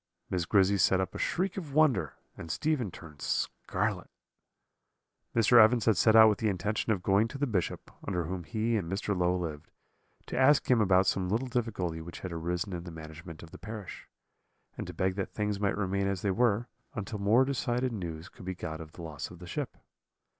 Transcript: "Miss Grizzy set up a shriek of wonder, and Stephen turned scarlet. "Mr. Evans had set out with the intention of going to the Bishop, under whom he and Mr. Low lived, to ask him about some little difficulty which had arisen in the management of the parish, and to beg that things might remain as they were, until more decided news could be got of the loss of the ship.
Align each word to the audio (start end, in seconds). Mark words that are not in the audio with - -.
"Miss 0.31 0.45
Grizzy 0.45 0.79
set 0.79 0.99
up 0.99 1.13
a 1.13 1.19
shriek 1.19 1.57
of 1.57 1.75
wonder, 1.75 2.15
and 2.35 2.49
Stephen 2.49 2.89
turned 2.89 3.21
scarlet. 3.21 4.09
"Mr. 5.35 5.63
Evans 5.63 5.85
had 5.85 5.95
set 5.95 6.15
out 6.15 6.27
with 6.27 6.39
the 6.39 6.49
intention 6.49 6.91
of 6.91 7.03
going 7.03 7.27
to 7.27 7.37
the 7.37 7.45
Bishop, 7.45 7.91
under 8.03 8.23
whom 8.23 8.43
he 8.43 8.75
and 8.77 8.91
Mr. 8.91 9.15
Low 9.15 9.35
lived, 9.37 9.69
to 10.25 10.35
ask 10.35 10.71
him 10.71 10.81
about 10.81 11.05
some 11.05 11.29
little 11.29 11.47
difficulty 11.47 12.01
which 12.01 12.21
had 12.21 12.31
arisen 12.33 12.73
in 12.73 12.83
the 12.85 12.89
management 12.91 13.43
of 13.43 13.51
the 13.51 13.59
parish, 13.59 14.07
and 14.75 14.87
to 14.87 14.93
beg 14.95 15.13
that 15.17 15.35
things 15.35 15.59
might 15.59 15.77
remain 15.77 16.07
as 16.07 16.23
they 16.23 16.31
were, 16.31 16.67
until 16.95 17.19
more 17.19 17.45
decided 17.45 17.91
news 17.93 18.27
could 18.27 18.45
be 18.45 18.55
got 18.55 18.81
of 18.81 18.93
the 18.93 19.03
loss 19.03 19.29
of 19.29 19.37
the 19.37 19.45
ship. 19.45 19.77